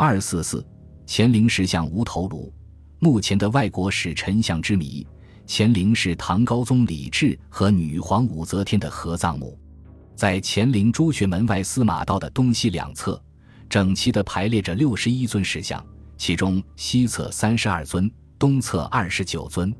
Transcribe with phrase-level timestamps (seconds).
[0.00, 0.64] 二四四，
[1.08, 2.54] 乾陵石像无头颅。
[3.00, 5.04] 目前的外国史沉像之谜，
[5.44, 9.58] 乾陵是唐高宗李治和女皇武则天的合葬墓，
[10.14, 13.20] 在乾陵朱雀门外司马道的东西两侧，
[13.68, 15.84] 整齐地排列着六十一尊石像，
[16.16, 18.08] 其中西侧三十二尊，
[18.38, 19.74] 东侧二十九尊。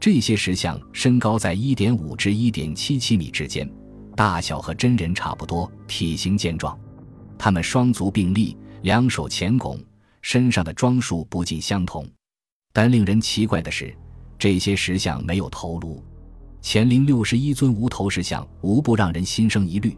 [0.00, 3.70] 这些石像身高在一点五至一点七七米之间，
[4.16, 6.74] 大小和真人差不多，体型健壮。
[7.36, 9.78] 他们双足并立，两手前拱，
[10.22, 12.08] 身上的装束不尽相同。
[12.72, 13.94] 但令人奇怪的是，
[14.38, 16.02] 这些石像没有头颅。
[16.62, 19.96] 乾陵六十一尊无头石像无不让人心生疑虑：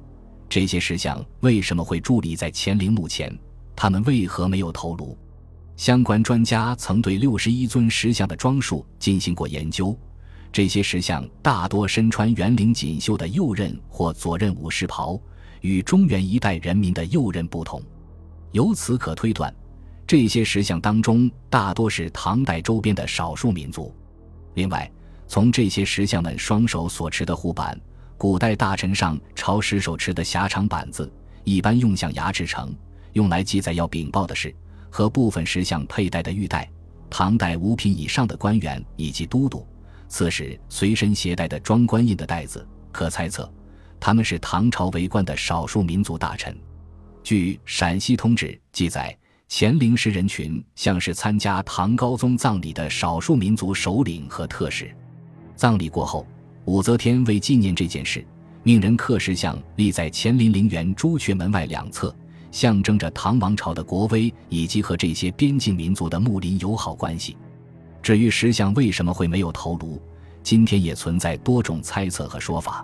[0.49, 3.37] 这些石像为什么会伫立在乾陵墓前？
[3.77, 5.17] 他们为何没有头颅？
[5.77, 9.97] 相关专家曾对六十一尊石像的装束进行过研究，
[10.53, 15.21] 这些石像大多身穿圆领锦绣的右衽或左衽武士袍，
[15.61, 17.81] 与中原一代人民的右衽不同。
[18.53, 19.53] 由此可推断。
[20.07, 23.95] 这些石像当中大多是唐代周边的少数民族。
[24.55, 24.91] 另外，
[25.27, 27.81] 从这些石像们双手所持的护板，
[28.19, 31.11] 古代大臣上朝时手持的狭长板子，
[31.45, 32.75] 一般用象牙制成，
[33.15, 34.55] 用来记载要禀报的事，
[34.91, 36.69] 和部分石像佩戴的玉带，
[37.09, 39.67] 唐代五品以上的官员以及都督、
[40.09, 43.51] 刺史随身携带的装官印的袋子，可猜测，
[43.99, 46.55] 他们是唐朝为官的少数民族大臣。
[47.23, 49.17] 据《陕西通志》记载。
[49.55, 54.91] 乾陵石人群像是参加唐高宗葬礼的少数民族首领和特使。
[55.55, 56.27] 葬礼过后，
[56.65, 58.25] 武则天为纪念这件事，
[58.63, 62.17] 命人刻石像立在乾陵陵园朱雀门外两侧，
[62.51, 67.37] 象征着唐王朝的国威以及和这些边境民族的睦邻友好关系。
[68.03, 70.01] 至于石像为什么会没有头颅，
[70.43, 72.83] 今天也存在多种猜测和说法。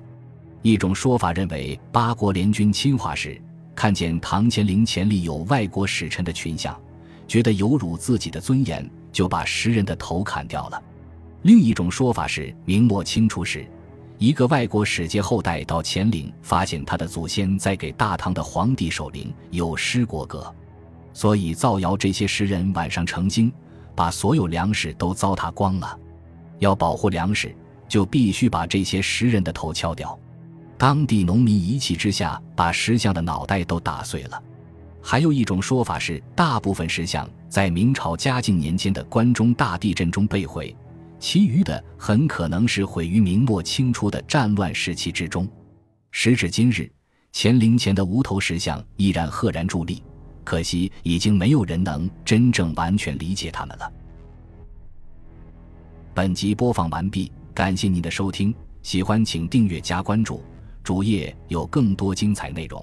[0.61, 3.41] 一种说法认为，八国联军侵华时。
[3.79, 6.77] 看见唐乾陵前立有外国使臣的群像，
[7.29, 10.83] 觉得有辱自己的尊严，就把石人的头砍掉了。
[11.43, 13.65] 另一种说法是，明末清初时，
[14.19, 20.53] 一个外国使节后代到乾陵，发现他的祖先在给大唐的皇帝守灵，有失国格，
[21.13, 23.53] 所以造谣这些石人晚上成精，
[23.95, 25.97] 把所有粮食都糟蹋光了。
[26.59, 27.55] 要保护粮食，
[27.89, 30.19] 就必须把这些石人的头敲掉。
[30.79, 34.41] 当地农民一气之下，把石像的脑袋都打碎了。
[35.03, 40.75] 还有一种说法是，大部分石像在明朝嘉靖年间的关中大地震中被毁，
[41.19, 45.49] 其余的很可能是毁于明末清初的战乱时期之中。
[46.13, 46.89] 时至今日，
[47.33, 50.01] 乾陵前的无头石像依然赫然伫立，
[50.45, 53.93] 可惜已经没有人能真正完全理解他们了。
[56.15, 60.41] 本集播放完毕，感谢您的收听，喜欢请订阅加关注。
[60.89, 62.83] 主页有更多精彩内容。